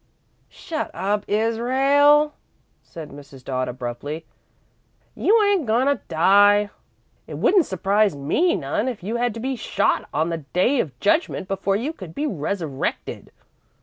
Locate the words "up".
0.95-1.25